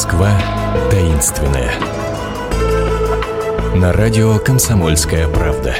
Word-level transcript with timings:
Москва 0.00 0.32
таинственная. 0.90 1.70
На 3.76 3.92
радио 3.92 4.38
«Комсомольская 4.38 5.28
правда». 5.28 5.74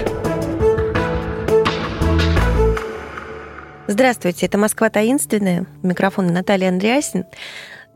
Здравствуйте, 3.87 4.45
это 4.45 4.59
«Москва 4.59 4.91
таинственная». 4.91 5.65
Микрофон 5.83 6.27
Наталья 6.27 6.69
Андреасин. 6.69 7.25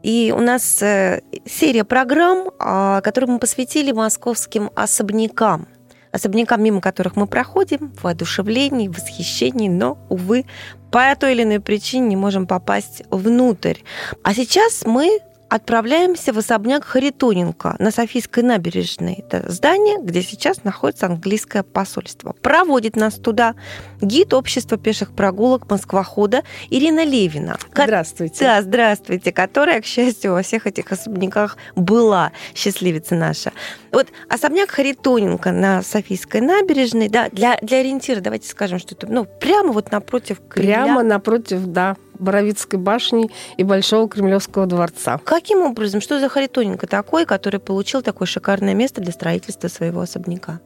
И 0.02 0.32
у 0.34 0.40
нас 0.40 0.80
э, 0.80 1.20
серия 1.44 1.84
программ, 1.84 2.48
а, 2.58 3.02
которые 3.02 3.32
мы 3.32 3.38
посвятили 3.38 3.92
московским 3.92 4.70
особнякам 4.74 5.68
особнякам, 6.10 6.62
мимо 6.62 6.80
которых 6.80 7.16
мы 7.16 7.26
проходим, 7.26 7.92
в 7.98 8.04
воодушевлении, 8.04 8.88
в 8.88 8.92
восхищении, 8.92 9.68
но, 9.68 9.98
увы, 10.08 10.46
по 10.90 11.14
той 11.16 11.32
или 11.32 11.42
иной 11.42 11.60
причине 11.60 12.06
не 12.06 12.16
можем 12.16 12.46
попасть 12.46 13.02
внутрь. 13.10 13.80
А 14.22 14.32
сейчас 14.32 14.86
мы 14.86 15.20
отправляемся 15.54 16.32
в 16.32 16.38
особняк 16.38 16.84
Харитоненко 16.84 17.76
на 17.78 17.92
Софийской 17.92 18.42
набережной. 18.42 19.24
Это 19.24 19.52
здание, 19.52 19.98
где 20.02 20.20
сейчас 20.20 20.64
находится 20.64 21.06
английское 21.06 21.62
посольство. 21.62 22.32
Проводит 22.42 22.96
нас 22.96 23.14
туда 23.14 23.54
гид 24.00 24.34
общества 24.34 24.76
пеших 24.78 25.14
прогулок 25.14 25.70
Москвохода 25.70 26.42
Ирина 26.70 27.04
Левина. 27.04 27.56
Здравствуйте. 27.70 28.44
Да, 28.44 28.62
здравствуйте, 28.62 29.30
которая, 29.30 29.80
к 29.80 29.86
счастью, 29.86 30.32
во 30.32 30.42
всех 30.42 30.66
этих 30.66 30.90
особняках 30.90 31.56
была, 31.76 32.32
счастливица 32.56 33.14
наша. 33.14 33.52
Вот 33.92 34.08
особняк 34.28 34.72
Харитоненко 34.72 35.52
на 35.52 35.82
Софийской 35.82 36.40
набережной, 36.40 37.08
да, 37.08 37.28
для, 37.30 37.58
для 37.62 37.78
ориентира 37.78 38.18
давайте 38.20 38.48
скажем, 38.48 38.80
что 38.80 38.96
это 38.96 39.06
ну, 39.06 39.24
прямо 39.24 39.70
вот 39.70 39.92
напротив 39.92 40.40
Кремля. 40.48 40.82
Прямо 40.82 41.02
напротив, 41.04 41.66
да, 41.66 41.94
Боровицкой 42.18 42.78
башни 42.78 43.30
и 43.56 43.64
Большого 43.64 44.08
Кремлевского 44.08 44.66
дворца. 44.66 45.18
Каким 45.24 45.62
образом? 45.62 46.00
Что 46.00 46.20
за 46.20 46.28
Харитоненко 46.28 46.86
такой, 46.86 47.26
который 47.26 47.60
получил 47.60 48.02
такое 48.02 48.26
шикарное 48.26 48.74
место 48.74 49.00
для 49.00 49.12
строительства 49.12 49.68
своего 49.68 50.00
особняка? 50.00 50.60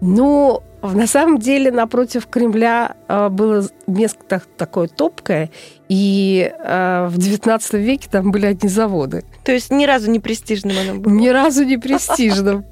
Ну, 0.00 0.62
на 0.82 1.06
самом 1.06 1.38
деле 1.38 1.70
напротив 1.70 2.26
Кремля 2.26 2.96
э, 3.08 3.28
было 3.28 3.66
место 3.86 4.42
такое 4.56 4.88
топкое, 4.88 5.50
и 5.88 6.52
э, 6.52 7.06
в 7.08 7.18
XIX 7.18 7.78
веке 7.78 8.08
там 8.10 8.32
были 8.32 8.46
одни 8.46 8.68
заводы. 8.68 9.24
То 9.44 9.52
есть 9.52 9.70
ни 9.70 9.84
разу 9.84 10.10
не 10.10 10.20
престижным 10.20 10.76
оно 10.78 11.00
было? 11.00 11.12
Ни 11.12 11.28
разу 11.28 11.64
не 11.64 11.76
престижным. 11.76 12.64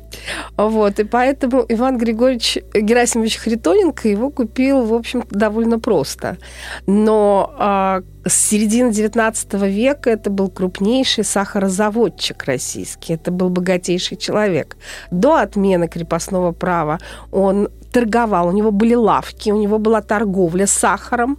Вот, 0.57 0.99
и 0.99 1.05
поэтому 1.05 1.65
Иван 1.69 1.99
Григорьевич 1.99 2.59
Герасимович 2.75 3.39
Харитоненко 3.39 4.09
его 4.09 4.31
купил, 4.31 4.85
в 4.85 4.95
общем, 4.95 5.25
довольно 5.31 5.79
просто. 5.79 6.39
Но 6.87 7.55
а, 7.59 8.03
с 8.25 8.35
середины 8.35 8.91
XIX 8.91 9.69
века 9.69 10.11
это 10.11 10.31
был 10.31 10.48
крупнейший 10.48 11.25
сахарозаводчик 11.25 12.45
российский, 12.45 13.15
это 13.15 13.31
был 13.31 13.48
богатейший 13.51 14.17
человек. 14.17 14.77
До 15.11 15.37
отмены 15.37 15.89
крепостного 15.89 16.53
права 16.53 16.98
он 17.33 17.69
торговал, 17.93 18.48
у 18.48 18.53
него 18.53 18.71
были 18.71 18.95
лавки, 18.95 19.51
у 19.51 19.57
него 19.57 19.79
была 19.79 20.01
торговля 20.03 20.67
сахаром 20.67 21.39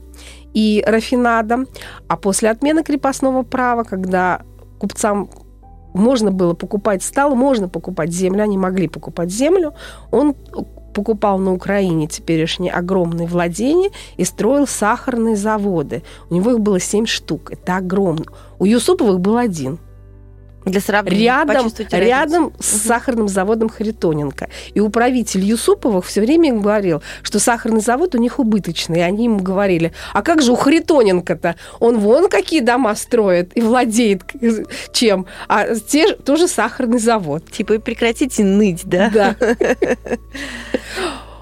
и 0.54 0.84
рафинадом. 0.86 1.68
А 2.08 2.18
после 2.18 2.50
отмены 2.50 2.84
крепостного 2.84 3.44
права, 3.44 3.84
когда 3.84 4.42
купцам 4.80 5.30
можно 5.94 6.32
было 6.32 6.54
покупать, 6.54 7.04
стало 7.04 7.36
можно 7.36 7.68
покупать 7.68 8.12
землю, 8.12 8.44
они 8.44 8.58
могли 8.58 8.88
покупать 8.88 9.32
землю, 9.32 9.74
он 10.12 10.36
покупал 10.94 11.38
на 11.38 11.54
Украине 11.54 12.08
теперешние 12.08 12.72
огромные 12.72 13.28
владения 13.28 13.92
и 14.18 14.26
строил 14.26 14.68
сахарные 14.68 15.36
заводы. 15.36 16.04
У 16.30 16.36
него 16.36 16.52
их 16.52 16.60
было 16.60 16.80
семь 16.80 17.06
штук. 17.06 17.52
Это 17.52 17.78
огромно. 17.78 18.26
У 18.60 18.66
Юсуповых 18.66 19.20
был 19.20 19.38
один– 19.38 19.80
для 20.66 20.82
сравнения. 20.82 21.24
Рядом, 21.24 21.72
рядом 21.92 22.54
с 22.60 22.82
сахарным 22.82 23.28
заводом 23.28 23.70
Харитоненко. 23.70 24.50
И 24.74 24.80
управитель 24.80 25.44
Юсуповых 25.44 26.06
все 26.06 26.22
время 26.22 26.50
им 26.50 26.62
говорил, 26.62 27.02
что 27.24 27.40
сахарный 27.40 27.82
завод 27.82 28.16
у 28.16 28.18
них 28.18 28.40
убыточный. 28.40 29.00
И 29.00 29.02
они 29.02 29.26
ему 29.26 29.40
говорили, 29.40 29.94
а 30.14 30.22
как 30.22 30.42
же 30.42 30.52
у 30.52 30.56
Харитоненко-то? 30.56 31.56
Он 31.80 32.00
вон 32.00 32.30
какие 32.30 32.62
дома 32.62 32.96
строит 32.96 33.52
и 33.56 33.62
владеет 33.62 34.24
чем. 34.92 35.26
А 35.48 35.76
те, 35.76 36.14
тоже 36.14 36.48
сахарный 36.48 37.00
завод. 37.00 37.50
Типа 37.52 37.80
прекратите 37.80 38.44
ныть, 38.44 38.82
да? 38.86 39.10
Да. 39.10 39.36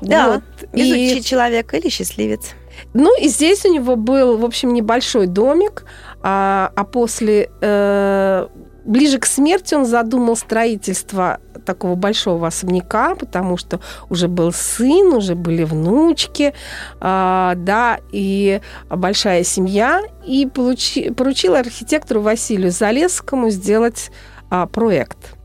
Да, 0.01 0.41
везучий 0.71 1.21
человек 1.21 1.73
или 1.73 1.89
счастливец. 1.89 2.53
Ну, 2.93 3.19
и 3.19 3.27
здесь 3.27 3.65
у 3.65 3.73
него 3.73 3.95
был, 3.95 4.37
в 4.37 4.45
общем, 4.45 4.73
небольшой 4.73 5.27
домик, 5.27 5.83
а, 6.21 6.71
а 6.75 6.83
после 6.85 7.49
э, 7.61 8.47
ближе 8.89 9.19
к 9.19 9.25
смерти 9.25 9.75
он 9.75 9.85
задумал 9.85 10.35
строительство 10.35 11.39
такого 11.65 11.95
большого 11.95 12.47
особняка, 12.47 13.15
потому 13.15 13.55
что 13.55 13.79
уже 14.09 14.27
был 14.27 14.51
сын, 14.51 15.13
уже 15.13 15.35
были 15.35 15.63
внучки, 15.63 16.53
э, 16.99 17.53
да, 17.55 17.99
и 18.11 18.61
большая 18.89 19.43
семья, 19.43 20.01
и 20.25 20.47
получи, 20.47 21.11
поручил 21.11 21.55
архитектору 21.55 22.21
Василию 22.21 22.71
Залесскому 22.71 23.51
сделать 23.51 24.09
э, 24.49 24.65
проект. 24.71 25.35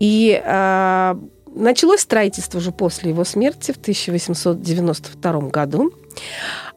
И 0.00 0.42
э, 0.44 1.14
началось 1.54 2.00
строительство 2.00 2.58
уже 2.58 2.72
после 2.72 3.10
его 3.10 3.22
смерти 3.24 3.70
в 3.70 3.76
1892 3.76 5.32
году. 5.50 5.92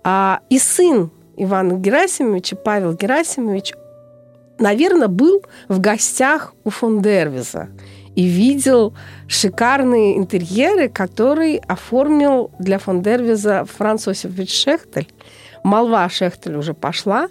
А, 0.03 0.41
и 0.49 0.59
сын 0.59 1.09
Ивана 1.35 1.73
Герасимовича, 1.73 2.55
Павел 2.55 2.93
Герасимович, 2.93 3.73
наверное, 4.59 5.07
был 5.07 5.43
в 5.67 5.79
гостях 5.79 6.53
у 6.63 6.69
фон 6.69 7.01
Дервиза 7.01 7.69
и 8.15 8.23
видел 8.23 8.93
шикарные 9.27 10.17
интерьеры, 10.17 10.89
которые 10.89 11.59
оформил 11.59 12.51
для 12.59 12.79
фон 12.79 13.01
Дервиза 13.01 13.65
Франц 13.65 14.07
Осипович 14.07 14.53
Шехтель. 14.53 15.07
Молва 15.63 16.07
Шехтель 16.09 16.55
уже 16.55 16.73
пошла, 16.73 17.27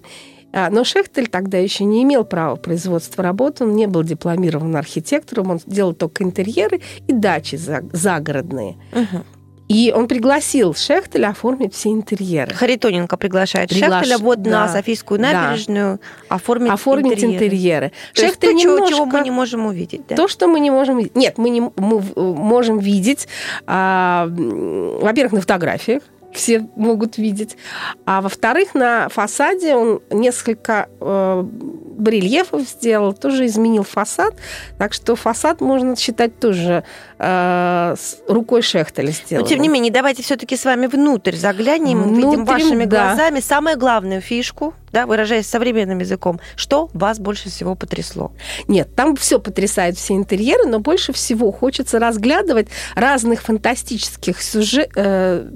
а, 0.53 0.71
но 0.71 0.85
Шехтель 0.85 1.29
тогда 1.29 1.59
еще 1.59 1.85
не 1.85 2.03
имел 2.03 2.25
права 2.25 2.57
производства 2.57 3.23
работы, 3.23 3.65
он 3.65 3.75
не 3.75 3.87
был 3.87 4.03
дипломированным 4.03 4.77
архитектором, 4.77 5.51
он 5.51 5.61
делал 5.67 5.93
только 5.93 6.25
интерьеры 6.25 6.81
и 7.07 7.13
дачи 7.13 7.57
загородные. 7.57 8.77
Угу. 8.93 9.25
И 9.69 9.93
он 9.95 10.09
пригласил 10.09 10.75
Шехтеля 10.75 11.29
оформить 11.29 11.75
все 11.75 11.91
интерьеры. 11.91 12.55
Харитоненко 12.55 13.17
приглашает 13.17 13.69
Приглаш... 13.69 14.07
Шехтеля 14.07 14.19
вот 14.19 14.43
да. 14.43 14.51
на 14.51 14.69
Софийскую 14.69 15.21
набережную 15.21 15.99
да. 15.99 16.35
оформить, 16.35 16.73
оформить 16.73 17.13
интерьеры. 17.13 17.45
интерьеры. 17.47 17.93
То 18.15 18.23
Шехтель 18.23 18.51
есть 18.53 18.63
то, 18.63 18.69
немножко... 18.71 18.95
чего 18.95 19.05
мы 19.05 19.21
не 19.21 19.31
можем 19.31 19.67
увидеть. 19.67 20.03
Да? 20.09 20.17
То, 20.17 20.27
что 20.27 20.47
мы 20.47 20.61
не 20.61 20.71
можем 20.71 20.99
видеть. 20.99 21.15
Нет, 21.17 21.37
мы, 21.37 21.51
не, 21.51 21.61
мы 21.61 22.03
можем 22.17 22.79
видеть, 22.79 23.29
а, 23.67 24.27
во-первых, 24.29 25.33
на 25.33 25.41
фотографиях, 25.43 26.03
все 26.33 26.67
могут 26.77 27.19
видеть. 27.19 27.57
А 28.05 28.21
во-вторых, 28.21 28.75
на 28.75 29.09
фасаде 29.09 29.75
он 29.75 30.01
несколько 30.11 30.89
э, 31.01 31.43
барельефов 31.43 32.63
сделал, 32.63 33.13
тоже 33.13 33.47
изменил 33.47 33.83
фасад. 33.83 34.35
Так 34.79 34.93
что 34.93 35.17
фасад 35.17 35.61
можно 35.61 35.97
считать 35.97 36.39
тоже 36.39 36.85
э, 37.19 37.95
с 37.99 38.19
рукой 38.29 38.63
Шехтеля 38.63 39.11
сделан. 39.11 39.43
Но 39.43 39.49
тем 39.49 39.61
не 39.61 39.69
менее, 39.69 39.93
давайте 39.93 40.23
все-таки 40.23 40.57
с 40.57 40.65
вами 40.65 40.87
внутрь 40.87 41.35
заглянем, 41.35 42.03
внутрь, 42.03 42.31
видим 42.31 42.45
вашими 42.45 42.85
да. 42.85 43.09
глазами 43.09 43.41
самую 43.41 43.79
главную 43.79 44.21
фишку 44.21 44.75
да, 44.93 45.07
выражаясь 45.07 45.47
современным 45.47 45.99
языком, 45.99 46.41
что 46.57 46.91
вас 46.93 47.19
больше 47.19 47.49
всего 47.49 47.75
потрясло? 47.75 48.33
Нет, 48.67 48.95
там 48.95 49.17
все 49.17 49.39
потрясает, 49.39 49.97
все 49.97 50.15
интерьеры, 50.15 50.67
но 50.67 50.81
больше 50.81 51.13
всего 51.13 51.53
хочется 51.53 51.99
разглядывать 51.99 52.69
разных 52.95 53.43
фантастических 53.43 54.43
сюжет, 54.43 54.91
э, 54.97 55.49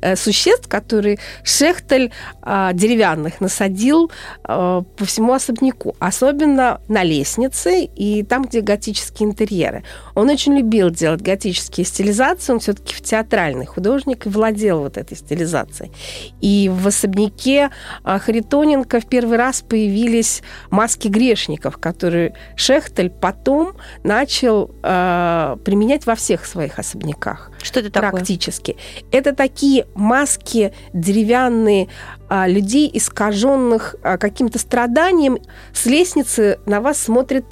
э, 0.00 0.16
существ, 0.16 0.68
которые 0.68 1.18
Шехтель 1.42 2.12
э, 2.42 2.70
деревянных 2.74 3.40
насадил 3.40 4.10
э, 4.44 4.82
по 4.96 5.04
всему 5.04 5.32
особняку, 5.32 5.94
особенно 5.98 6.80
на 6.88 7.02
лестнице 7.02 7.84
и 7.84 8.22
там, 8.22 8.44
где 8.44 8.60
готические 8.60 9.28
интерьеры. 9.28 9.84
Он 10.14 10.28
очень 10.30 10.56
любил 10.56 10.90
делать 10.90 11.22
готические 11.22 11.84
стилизации, 11.86 12.52
он 12.52 12.60
все-таки 12.60 12.94
в 12.94 13.00
театральный 13.00 13.66
художник 13.66 14.26
и 14.26 14.28
владел 14.28 14.80
вот 14.80 14.96
этой 14.96 15.16
стилизацией. 15.16 15.92
И 16.40 16.70
в 16.72 16.86
особняке 16.86 17.70
э, 18.04 18.18
Харитонин 18.18 18.75
Лукьяненко 18.76 19.00
в 19.00 19.06
первый 19.06 19.38
раз 19.38 19.62
появились 19.62 20.42
маски 20.70 21.08
грешников, 21.08 21.78
которые 21.78 22.34
Шехтель 22.56 23.10
потом 23.10 23.72
начал 24.04 24.70
э, 24.82 25.56
применять 25.64 26.06
во 26.06 26.14
всех 26.14 26.44
своих 26.46 26.78
особняках. 26.78 27.50
Что 27.62 27.80
это 27.80 27.90
такое? 27.90 28.10
Практически. 28.12 28.76
Это 29.10 29.34
такие 29.34 29.86
маски 29.94 30.72
деревянные 30.92 31.88
э, 32.28 32.48
людей, 32.48 32.90
искаженных 32.92 33.96
э, 34.02 34.18
каким-то 34.18 34.58
страданием. 34.58 35.38
С 35.72 35.86
лестницы 35.86 36.58
на 36.66 36.80
вас 36.80 36.98
смотрит 36.98 37.44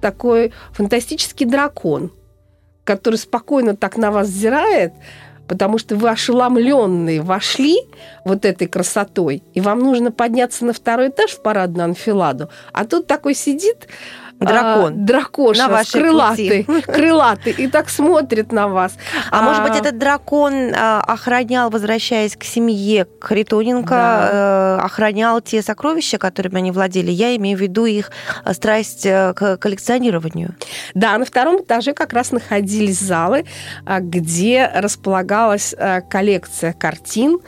такой 0.00 0.52
фантастический 0.72 1.46
дракон, 1.46 2.12
который 2.84 3.16
спокойно 3.16 3.76
так 3.76 3.96
на 3.96 4.10
вас 4.10 4.28
взирает, 4.28 4.92
потому 5.48 5.78
что 5.78 5.96
вы 5.96 6.10
ошеломленные 6.10 7.22
вошли 7.22 7.78
вот 8.24 8.44
этой 8.44 8.66
красотой, 8.66 9.42
и 9.54 9.60
вам 9.60 9.80
нужно 9.80 10.10
подняться 10.12 10.64
на 10.64 10.72
второй 10.72 11.08
этаж 11.08 11.30
в 11.32 11.42
парадную 11.42 11.84
анфиладу, 11.86 12.48
а 12.72 12.84
тут 12.84 13.06
такой 13.06 13.34
сидит 13.34 13.88
Дракон. 14.38 14.92
А, 14.92 14.96
дракоша, 14.96 15.62
На 15.62 15.68
вашей 15.68 16.00
крылатый, 16.00 16.64
пути. 16.64 16.82
крылатый, 16.86 17.52
и 17.52 17.68
так 17.68 17.88
смотрит 17.88 18.52
на 18.52 18.68
вас. 18.68 18.96
А, 19.30 19.42
может 19.42 19.62
быть, 19.62 19.76
этот 19.76 19.98
дракон 19.98 20.72
а, 20.74 21.00
охранял, 21.00 21.70
возвращаясь 21.70 22.36
к 22.36 22.44
семье 22.44 23.06
Харитоненко, 23.20 23.94
э, 23.94 24.78
охранял 24.84 25.40
те 25.40 25.62
сокровища, 25.62 26.18
которыми 26.18 26.58
они 26.58 26.70
владели? 26.70 27.10
Я 27.10 27.34
имею 27.36 27.56
в 27.56 27.60
виду 27.60 27.86
их 27.86 28.10
а, 28.44 28.52
страсть 28.52 29.06
э, 29.06 29.32
к 29.34 29.56
коллекционированию. 29.56 30.54
Да, 30.94 31.16
на 31.16 31.24
втором 31.24 31.62
этаже 31.62 31.94
как 31.94 32.12
раз 32.12 32.30
находились 32.30 33.00
залы, 33.00 33.46
а, 33.86 34.00
где 34.00 34.70
располагалась 34.74 35.74
а, 35.78 36.02
коллекция 36.02 36.72
картин, 36.74 37.38
а, 37.38 37.46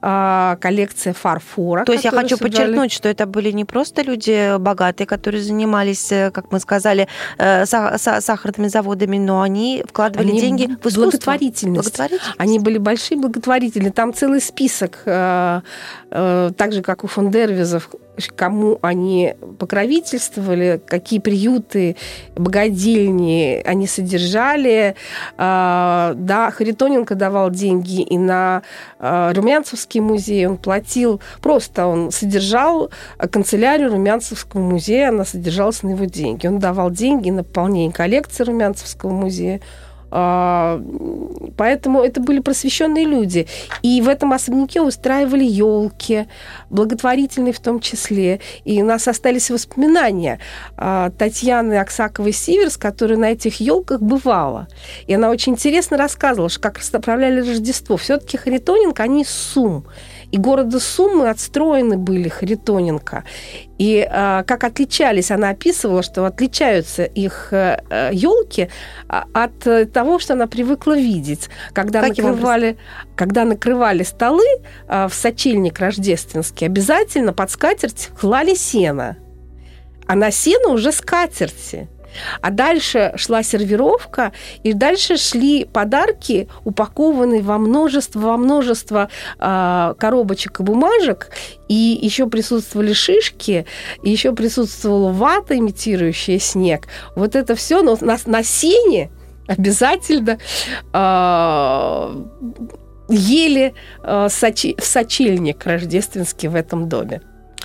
коллекция 0.00 1.12
фарфора. 1.12 1.84
То 1.84 1.92
есть 1.92 2.04
я 2.04 2.10
хочу 2.10 2.36
собрали. 2.36 2.52
подчеркнуть, 2.52 2.92
что 2.92 3.08
это 3.08 3.26
были 3.26 3.50
не 3.52 3.64
просто 3.64 4.02
люди 4.02 4.56
богатые, 4.58 5.06
которые 5.06 5.42
занимались, 5.42 6.10
э, 6.12 6.30
как 6.30 6.52
мы 6.52 6.60
сказали, 6.60 7.06
э, 7.38 7.62
са- 7.64 7.94
са- 7.96 8.20
сахарными 8.20 8.68
заводами, 8.68 9.18
но 9.18 9.42
они 9.42 9.84
вкладывали 9.88 10.30
Они 10.30 10.40
деньги 10.40 10.66
в 10.66 10.86
искусство. 10.86 11.02
благотворительность. 11.02 11.84
Благотворительность. 11.96 12.34
Они 12.38 12.58
были 12.58 12.78
большие 12.78 13.18
благотворители. 13.18 13.90
Там 13.90 14.12
целый 14.14 14.40
список, 14.40 15.02
э, 15.06 15.60
так 16.10 16.72
же, 16.72 16.82
как 16.82 17.04
у 17.04 17.06
фондервизов, 17.06 17.90
кому 18.36 18.78
они 18.82 19.34
покровительствовали, 19.58 20.80
какие 20.86 21.20
приюты, 21.20 21.96
богадельни 22.36 23.62
они 23.64 23.86
содержали. 23.86 24.94
Э, 25.38 26.12
Да, 26.14 26.50
Харитоненко 26.50 27.14
давал 27.14 27.50
деньги 27.50 28.02
и 28.02 28.18
на 28.18 28.62
э, 28.98 29.32
Румянцевский 29.34 30.00
музей. 30.00 30.46
Он 30.46 30.56
платил, 30.56 31.20
просто 31.40 31.86
он 31.86 32.10
содержал 32.10 32.90
канцелярию 33.18 33.90
Румянцевского 33.90 34.60
музея, 34.60 35.08
она 35.08 35.24
содержалась 35.24 35.82
на 35.82 35.90
его 35.90 36.04
деньги. 36.04 36.46
Он 36.46 36.58
давал 36.58 36.90
деньги 36.90 37.30
на 37.30 37.44
пополнение 37.44 37.92
коллекции 37.92 38.44
Румянцевского 38.44 39.10
музея. 39.10 39.60
А, 40.10 40.82
Поэтому 41.60 42.02
это 42.02 42.22
были 42.22 42.40
просвещенные 42.40 43.04
люди. 43.04 43.46
И 43.82 44.00
в 44.00 44.08
этом 44.08 44.32
особняке 44.32 44.80
устраивали 44.80 45.44
елки, 45.44 46.26
благотворительные 46.70 47.52
в 47.52 47.60
том 47.60 47.80
числе. 47.80 48.40
И 48.64 48.80
у 48.82 48.86
нас 48.86 49.06
остались 49.08 49.50
воспоминания 49.50 50.38
а, 50.78 51.10
Татьяны 51.10 51.78
Аксаковой 51.78 52.32
Сиверс, 52.32 52.78
которая 52.78 53.18
на 53.18 53.32
этих 53.32 53.60
елках 53.60 54.00
бывала. 54.00 54.68
И 55.06 55.12
она 55.12 55.28
очень 55.28 55.52
интересно 55.52 55.98
рассказывала, 55.98 56.48
как 56.60 56.78
расправляли 56.78 57.40
Рождество. 57.40 57.98
Все-таки 57.98 58.38
Харитоненко, 58.38 59.02
они 59.02 59.22
из 59.22 59.28
Сум. 59.28 59.84
И 60.32 60.38
города 60.38 60.78
Сумы 60.80 61.28
отстроены 61.28 61.96
были 61.96 62.28
Харитоненко. 62.28 63.24
И 63.78 64.06
а, 64.08 64.44
как 64.44 64.64
отличались, 64.64 65.30
она 65.30 65.50
описывала, 65.50 66.02
что 66.02 66.24
отличаются 66.24 67.04
их 67.04 67.52
елки 68.12 68.68
от 69.08 69.66
э, 69.66 69.86
того, 69.86 70.18
что 70.18 70.34
она 70.34 70.46
привыкла 70.46 70.96
видеть. 70.96 71.48
Когда 71.72 72.00
Каким 72.00 72.26
накрывали, 72.26 72.76
когда 73.16 73.44
накрывали 73.44 74.02
столы 74.02 74.46
а, 74.86 75.08
в 75.08 75.14
сочельник 75.14 75.78
рождественский, 75.78 76.66
обязательно 76.66 77.32
под 77.32 77.50
скатерть 77.50 78.10
клали 78.18 78.54
сено. 78.54 79.16
А 80.06 80.14
на 80.14 80.30
сено 80.30 80.70
уже 80.70 80.92
скатерти. 80.92 81.88
А 82.40 82.50
дальше 82.50 83.12
шла 83.16 83.42
сервировка, 83.42 84.32
и 84.62 84.72
дальше 84.72 85.16
шли 85.16 85.64
подарки, 85.64 86.48
упакованные 86.64 87.42
во 87.42 87.58
множество, 87.58 88.20
во 88.20 88.36
множество 88.36 89.08
а, 89.38 89.94
коробочек 89.94 90.60
и 90.60 90.62
бумажек, 90.62 91.30
и 91.68 91.98
еще 92.00 92.26
присутствовали 92.28 92.92
шишки, 92.92 93.66
и 94.02 94.10
еще 94.10 94.32
присутствовала 94.32 95.12
вата, 95.12 95.56
имитирующая 95.56 96.38
снег. 96.38 96.88
Вот 97.16 97.36
это 97.36 97.54
все 97.54 97.82
но 97.82 97.96
на, 98.00 98.18
на 98.26 98.42
сене 98.42 99.10
обязательно 99.46 100.38
а, 100.92 102.14
ели 103.08 103.74
а, 104.02 104.28
сочи- 104.28 104.80
в 104.80 104.84
сочельник 104.84 105.64
рождественский 105.66 106.48
в 106.48 106.54
этом 106.54 106.88
доме. 106.88 107.22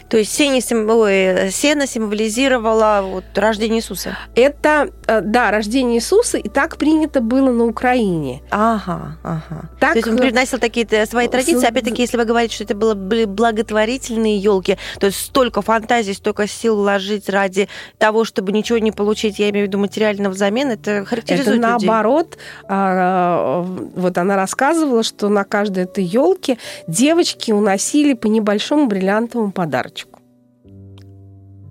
То 0.10 0.18
есть 0.18 0.34
сено, 0.34 0.62
сим- 0.62 0.90
ой, 0.90 1.52
сено 1.52 1.88
символизировало 1.88 3.02
вот, 3.04 3.24
рождение 3.36 3.80
Иисуса. 3.80 4.18
Это, 4.36 4.90
э, 5.08 5.22
да, 5.22 5.52
рождение 5.52 5.98
Иисуса, 5.98 6.38
и 6.38 6.48
так 6.50 6.78
принято 6.78 7.22
было 7.22 7.52
на 7.52 7.66
Украине. 7.66 8.42
Ага, 8.52 9.18
ага. 9.24 9.70
Так, 9.80 9.94
то 9.94 10.00
есть 10.00 10.08
он 10.08 10.16
э, 10.16 10.22
привносил 10.22 10.60
такие 10.60 10.86
свои 11.06 11.28
традиции. 11.28 11.68
Опять-таки, 11.68 12.04
если 12.04 12.18
вы 12.18 12.26
говорите, 12.26 12.56
что 12.56 12.64
это 12.64 12.76
было, 12.76 12.94
были 12.94 13.26
благотворительные 13.26 14.38
елки, 14.38 14.78
то 15.00 15.08
есть 15.08 15.20
столько 15.20 15.62
фантазий, 15.62 16.14
столько 16.14 16.48
сил 16.48 16.76
вложить 16.78 17.30
ради 17.30 17.68
того, 17.98 18.26
чтобы 18.26 18.52
ничего 18.52 18.78
не 18.78 18.92
получить, 18.92 19.40
я 19.40 19.50
имею 19.50 19.66
в 19.66 19.70
виду 19.70 19.80
материального 19.80 20.34
взамен, 20.34 20.72
это 20.72 20.92
Это 20.92 21.06
характеризует 21.06 21.48
людей. 21.48 21.62
наоборот, 21.62 22.38
а, 22.68 23.62
вот 23.96 24.18
она 24.18 24.36
рассказывала, 24.36 25.04
что 25.04 25.30
на 25.30 25.44
каждой 25.44 25.84
этой 25.86 26.04
елке 26.04 26.58
девочки 26.88 27.52
уносили 27.52 28.14
по 28.14 28.28
небольшому 28.28 28.88
бриллиантовому 28.88 29.52
подарочку. 29.86 30.20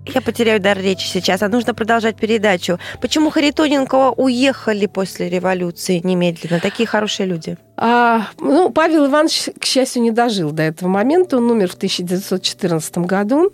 Я 0.07 0.21
потеряю 0.21 0.59
дар 0.59 0.77
речи 0.77 1.07
сейчас, 1.07 1.41
а 1.41 1.49
нужно 1.49 1.73
продолжать 1.73 2.15
передачу. 2.15 2.77
Почему 3.01 3.31
Харитоненко 3.31 4.11
уехали 4.11 4.85
после 4.85 5.29
революции 5.29 5.99
немедленно? 6.03 6.59
Такие 6.59 6.87
хорошие 6.87 7.25
люди. 7.25 7.57
А, 7.75 8.27
ну, 8.39 8.69
Павел 8.69 9.07
Иванович, 9.07 9.49
к 9.59 9.65
счастью, 9.65 10.03
не 10.03 10.11
дожил 10.11 10.51
до 10.51 10.61
этого 10.61 10.89
момента. 10.89 11.37
Он 11.37 11.49
умер 11.49 11.71
в 11.71 11.75
1914 11.75 12.99
году. 12.99 13.51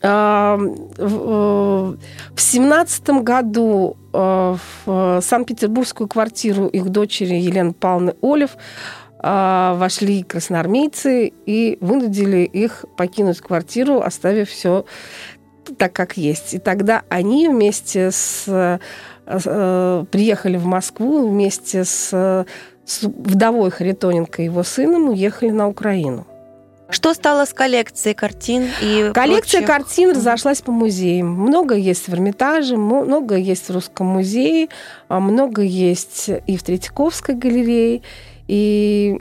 А, 0.00 0.56
в 0.56 1.96
в 2.34 2.40
семнадцатом 2.40 3.22
году 3.22 3.96
а, 4.12 4.56
в 4.84 5.20
Санкт-Петербургскую 5.20 6.08
квартиру 6.08 6.66
их 6.66 6.88
дочери 6.88 7.34
Елены 7.34 7.72
Павловны 7.72 8.14
Олев 8.22 8.56
вошли 9.22 10.24
красноармейцы 10.24 11.32
и 11.46 11.78
вынудили 11.80 12.38
их 12.38 12.84
покинуть 12.96 13.40
квартиру, 13.40 14.00
оставив 14.00 14.50
все 14.50 14.84
так, 15.78 15.92
как 15.92 16.16
есть. 16.16 16.54
И 16.54 16.58
тогда 16.58 17.02
они 17.08 17.48
вместе 17.48 18.10
с 18.10 18.44
э, 19.26 20.04
приехали 20.10 20.56
в 20.56 20.66
Москву 20.66 21.28
вместе 21.28 21.84
с, 21.84 22.08
с 22.84 23.02
вдовой 23.02 23.70
Харитоненко 23.70 24.42
и 24.42 24.46
его 24.46 24.62
сыном 24.62 25.08
уехали 25.08 25.50
на 25.50 25.68
Украину. 25.68 26.26
Что 26.92 27.14
стало 27.14 27.46
с 27.46 27.54
коллекцией 27.54 28.14
картин 28.14 28.68
и 28.82 29.12
Коллекция 29.14 29.62
прочих? 29.62 29.66
картин 29.66 30.10
разошлась 30.10 30.60
по 30.60 30.72
музеям. 30.72 31.26
Много 31.26 31.74
есть 31.74 32.06
в 32.06 32.12
Эрмитаже, 32.12 32.76
много 32.76 33.36
есть 33.36 33.70
в 33.70 33.72
Русском 33.72 34.08
музее, 34.08 34.68
а 35.08 35.18
много 35.18 35.62
есть 35.62 36.28
и 36.46 36.56
в 36.58 36.62
Третьяковской 36.62 37.34
галерее. 37.34 38.02
И 38.52 39.16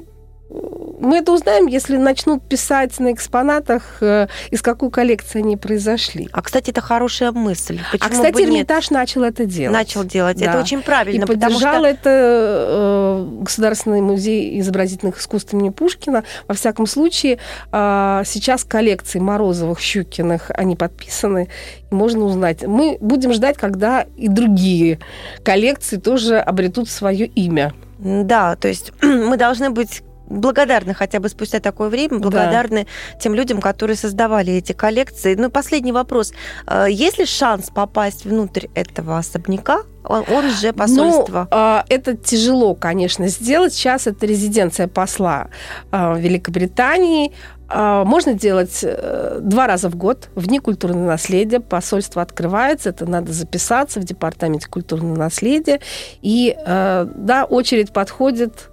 мы 1.00 1.20
это 1.20 1.32
узнаем, 1.32 1.68
если 1.68 1.96
начнут 1.96 2.48
писать 2.48 3.00
на 3.00 3.14
экспонатах, 3.14 3.98
э, 4.02 4.28
из 4.52 4.62
какой 4.62 4.92
коллекции 4.92 5.40
они 5.40 5.56
произошли. 5.56 6.28
А, 6.34 6.42
кстати, 6.42 6.72
это 6.72 6.82
хорошая 6.82 7.32
мысль. 7.32 7.80
Почему 7.92 8.10
а, 8.10 8.12
кстати, 8.12 8.34
бы 8.34 8.42
нет? 8.42 8.50
Эрмитаж 8.50 8.90
начал 8.90 9.24
это 9.24 9.46
делать. 9.46 9.74
Начал 9.74 10.04
делать. 10.04 10.38
Да. 10.38 10.48
Это 10.48 10.60
очень 10.60 10.80
И 10.80 10.84
правильно, 10.84 11.26
потому 11.26 11.54
поддержал 11.54 11.80
что 11.80 11.88
это 11.88 12.10
э, 12.10 13.28
Государственный 13.44 14.02
музей 14.02 14.60
изобразительных 14.60 15.20
искусств 15.20 15.54
имени 15.54 15.70
Пушкина. 15.70 16.26
Во 16.50 16.54
всяком 16.54 16.86
случае, 16.86 17.40
э, 17.72 18.24
сейчас 18.26 18.66
коллекции 18.66 19.20
Морозовых, 19.20 19.80
Щукиных, 19.80 20.52
они 20.54 20.76
подписаны, 20.76 21.48
и 21.90 21.96
можно 21.96 22.26
узнать. 22.26 22.64
Мы 22.64 22.98
будем 23.00 23.32
ждать, 23.32 23.58
когда 23.58 24.06
и 24.18 24.28
другие 24.28 25.00
коллекции 25.44 25.96
тоже 25.96 26.40
обретут 26.40 26.90
свое 26.90 27.26
имя. 27.26 27.74
Да, 28.02 28.56
то 28.56 28.68
есть 28.68 28.92
мы 29.02 29.38
должны 29.38 29.70
быть 29.70 30.04
благодарны 30.32 30.94
хотя 30.94 31.20
бы 31.20 31.30
спустя 31.30 31.60
такое 31.60 31.90
время, 31.90 32.20
благодарны 32.20 32.88
тем 33.20 33.36
людям, 33.36 33.62
которые 33.62 33.98
создавали 33.98 34.54
эти 34.54 34.72
коллекции. 34.74 35.36
Ну, 35.36 35.50
последний 35.50 35.92
вопрос. 35.92 36.34
Э, 36.68 36.86
Есть 36.90 37.20
ли 37.20 37.26
шанс 37.26 37.70
попасть 37.70 38.26
внутрь 38.26 38.68
этого 38.74 39.18
особняка? 39.18 39.82
Он, 40.04 40.24
он 40.32 40.50
же 40.50 40.74
посольство. 40.74 41.42
Ну, 41.42 41.48
а, 41.52 41.86
это 41.90 42.16
тяжело, 42.16 42.74
конечно, 42.74 43.28
сделать. 43.28 43.74
Сейчас 43.74 44.08
это 44.08 44.26
резиденция 44.26 44.88
посла 44.88 45.50
а, 45.92 46.16
Великобритании. 46.18 47.34
А, 47.74 48.04
Можно 48.04 48.34
делать 48.34 48.80
э, 48.84 49.40
два 49.42 49.68
раза 49.68 49.90
в 49.90 49.96
год 49.96 50.30
в 50.36 50.48
Дни 50.48 50.60
культурного 50.60 51.06
наследия. 51.06 51.60
Посольство 51.60 52.22
открывается, 52.22 52.90
это 52.90 53.06
надо 53.06 53.32
записаться 53.32 54.00
в 54.00 54.04
Департаменте 54.04 54.68
культурного 54.68 55.16
наследия. 55.16 55.80
И, 56.22 56.56
э, 56.58 57.08
да, 57.16 57.46
очередь 57.46 57.94
подходит, 57.94 58.71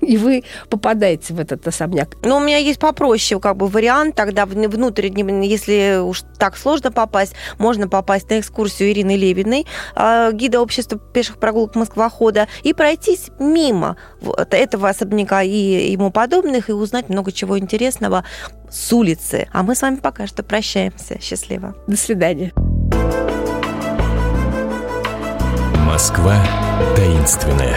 и 0.00 0.16
вы 0.16 0.44
попадаете 0.68 1.34
в 1.34 1.40
этот 1.40 1.66
особняк. 1.66 2.16
Но 2.24 2.38
у 2.38 2.40
меня 2.40 2.58
есть 2.58 2.78
попроще 2.78 3.40
как 3.40 3.56
бы 3.56 3.66
вариант, 3.66 4.14
тогда 4.14 4.44
вн- 4.44 4.68
внутрь, 4.68 5.08
если 5.44 5.98
уж 6.00 6.22
так 6.38 6.56
сложно 6.56 6.92
попасть, 6.92 7.34
можно 7.58 7.88
попасть 7.88 8.30
на 8.30 8.40
экскурсию 8.40 8.90
Ирины 8.90 9.16
Левиной, 9.16 9.66
э, 9.94 10.30
гида 10.32 10.60
общества 10.60 10.98
пеших 10.98 11.38
прогулок 11.38 11.74
Москвохода, 11.74 12.48
и 12.62 12.72
пройтись 12.72 13.30
мимо 13.38 13.96
вот 14.20 14.54
этого 14.54 14.88
особняка 14.88 15.42
и 15.42 15.90
ему 15.90 16.10
подобных, 16.10 16.68
и 16.68 16.72
узнать 16.72 17.08
много 17.08 17.32
чего 17.32 17.58
интересного 17.58 18.24
с 18.70 18.92
улицы. 18.92 19.48
А 19.52 19.62
мы 19.62 19.74
с 19.74 19.82
вами 19.82 19.96
пока 19.96 20.26
что 20.26 20.42
прощаемся. 20.42 21.20
Счастливо. 21.20 21.74
До 21.86 21.96
свидания. 21.96 22.52
Москва 25.86 26.36
таинственная. 26.96 27.76